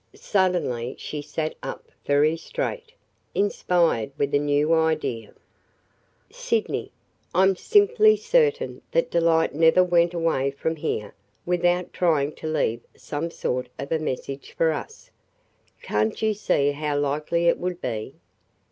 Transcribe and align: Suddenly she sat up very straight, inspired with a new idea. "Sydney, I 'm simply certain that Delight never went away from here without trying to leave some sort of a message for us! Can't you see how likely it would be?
Suddenly 0.15 0.95
she 0.97 1.21
sat 1.21 1.53
up 1.61 1.85
very 2.07 2.35
straight, 2.35 2.91
inspired 3.35 4.09
with 4.17 4.33
a 4.33 4.39
new 4.39 4.73
idea. 4.73 5.31
"Sydney, 6.31 6.89
I 7.35 7.43
'm 7.43 7.55
simply 7.55 8.15
certain 8.17 8.81
that 8.93 9.11
Delight 9.11 9.53
never 9.53 9.83
went 9.83 10.15
away 10.15 10.49
from 10.49 10.77
here 10.77 11.13
without 11.45 11.93
trying 11.93 12.33
to 12.37 12.47
leave 12.47 12.81
some 12.95 13.29
sort 13.29 13.69
of 13.77 13.91
a 13.91 13.99
message 13.99 14.53
for 14.57 14.71
us! 14.71 15.11
Can't 15.83 16.19
you 16.19 16.33
see 16.33 16.71
how 16.71 16.97
likely 16.97 17.45
it 17.45 17.59
would 17.59 17.79
be? 17.79 18.15